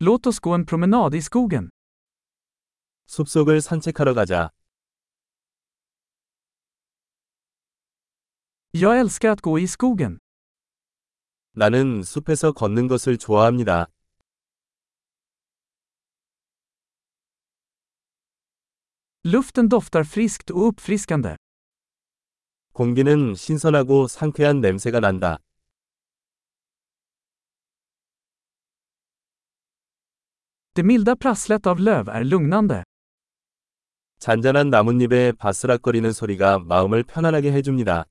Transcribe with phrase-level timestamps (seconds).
[0.00, 1.70] Låt oss gå en promenad i skogen.
[3.06, 4.50] 숲속을 산책하러 가자.
[8.72, 10.18] Jag älskar att gå i skogen.
[11.56, 13.86] 나는 숲에서 걷는 것을 좋아합니다.
[19.24, 21.36] Luften doftar friskt och uppfriskande.
[22.72, 25.38] 공기는 신선하고 상쾌한 냄새가 난다.
[30.77, 32.83] Det milda prasslet av löv är lugnande.
[34.19, 38.05] 잔잔한 나뭇잎의 바스락거리는 소리가 마음을 편안하게 해줍니다.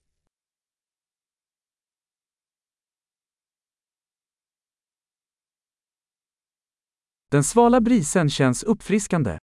[7.30, 9.39] Den svala brisen känns uppfriskande.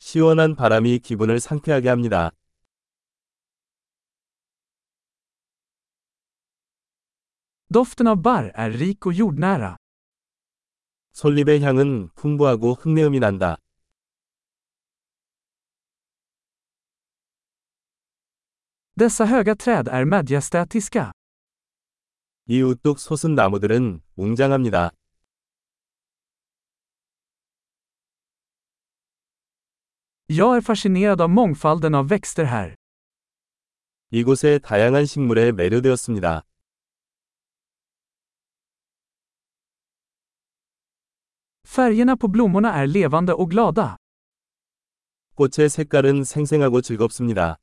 [0.00, 2.32] 시원한 바람이 기분을 상쾌하게 합니다.
[7.70, 9.76] Doften av barr är rik och jordnära.
[11.13, 13.57] 솔잎의 향은 풍부하고 흙내음이 난다.
[18.95, 21.11] Dessa höga träd är majestätiska.
[22.47, 24.91] 이 우뚝 솟은 나무들은 웅장합니다.
[30.29, 32.75] Jag är fascinerad av mångfalden av växter här.
[34.11, 36.43] 이곳의 다양한 식물에 매료되었습니다.
[41.73, 43.97] Färgerna på blommorna är levande och glada.
[45.35, 47.57] 꽃의 색깔은 생생하고 즐겁습니다.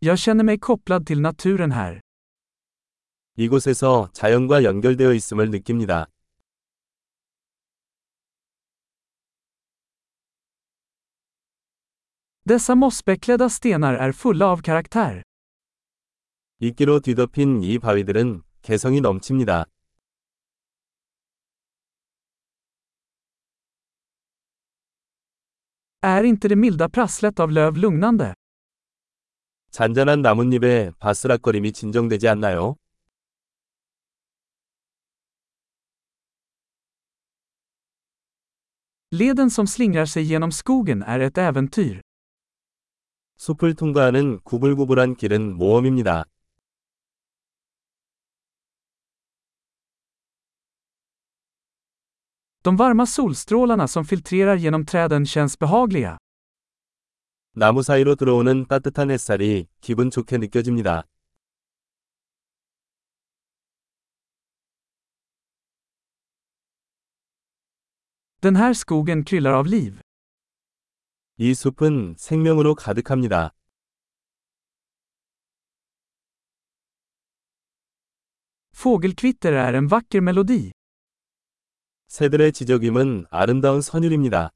[0.00, 2.00] Jag känner mig kopplad till naturen här.
[3.36, 6.06] 이곳에서 자연과 연결되어 있음을 느낍니다.
[12.44, 15.22] Dessa mossbeklädda stenar är fulla av karaktär.
[16.60, 19.66] 이끼로 뒤덮인 이 바위들은 개성이 넘칩니다.
[26.00, 28.34] Är inte det milda prasslet av löv lugnande?
[29.70, 32.76] 잔잔한 나뭇잎의 바스락거림이 진정되지 않나요?
[39.10, 42.00] Leden som slingrar sig genom skogen är ett äventyr.
[43.36, 46.24] 숲을 통과하는 구불구불한 길은 모험입니다.
[52.63, 56.17] De varma solstrålarna som filtrerar genom träden känns behagliga.
[57.55, 61.03] 나무 사이로 들어오는 따뜻한 햇살이 기분 좋게 느껴집니다.
[68.41, 69.99] Den här skogen kryllar av liv.
[71.37, 73.51] 이 숲은 생명으로 가득합니다.
[78.73, 80.71] Fågelkvitter är en vacker melodi.
[82.08, 84.50] 새들의 지저귀은 아름다운 선율입니다.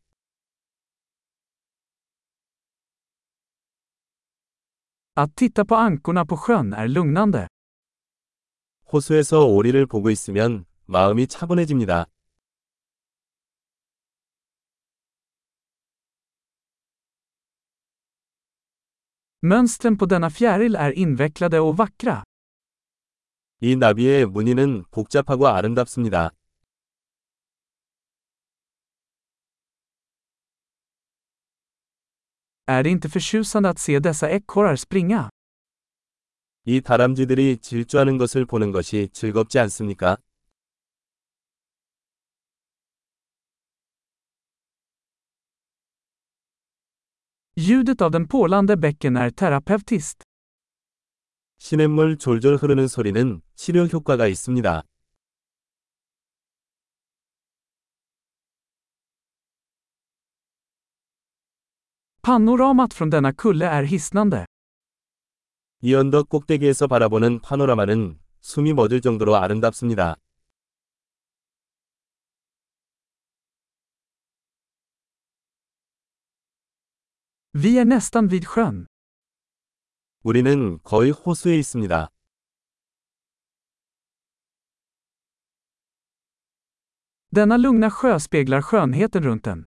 [5.17, 7.49] Att titta på ankorna på sjön är lugnande.
[8.93, 12.07] 호수에서 오리를 보고 있으면 마음이 차분해집니다.
[19.41, 22.23] Mönstren på denna fjäril är invecklade och vackra.
[23.61, 26.31] 이 나비의 무늬는 복잡하고 아름답습니다.
[32.71, 35.31] Är det inte förtjusande att se dessa ekorrar springa?
[36.67, 40.19] 이 다람쥐들이 질주하는 것을 보는 것이 즐겁지 않습니까?
[47.57, 50.23] Ljudet av den porlande bäcken är terapeutiskt.
[51.59, 54.83] 시냇물 졸졸 흐르는 소리는 치료 효과가 있습니다.
[62.23, 64.47] Panoramat från denna kulle är hisnande.
[65.81, 70.17] 이 언덕 꼭대기에서 바라보는 파노라마는 숨이 멎을 정도로 아름답습니다.
[77.53, 78.87] Vi är nästan vid sjön.
[80.23, 82.09] 우리는 거의 호수에 있습니다.
[87.31, 89.65] Denna lugna sjö speglar skönheten runt den.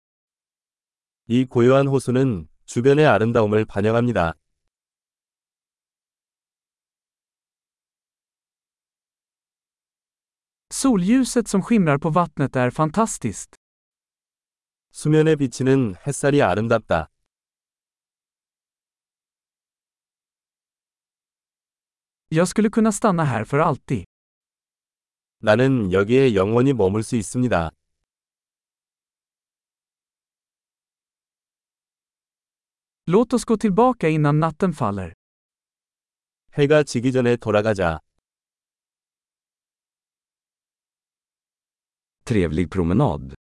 [1.27, 4.33] 이 고요한 호수는 주변의 아름다움을 반영합니다.
[10.71, 13.55] Solljuset som skimrar på vattnet är fantastiskt.
[14.91, 17.09] 수면에 비치는 햇살이 아름답다.
[22.29, 24.05] Jag skulle kunna stanna här för alltid.
[25.39, 27.71] 나는 여기에 영원히 머물 수 있습니다.
[33.06, 35.12] Låt oss gå tillbaka innan natten faller.
[36.58, 38.00] 해가 지기 전에 돌아가자.
[42.24, 43.40] Trevlig promenad.